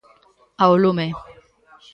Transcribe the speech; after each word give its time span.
Ao 0.63 0.73
lume. 0.83 1.07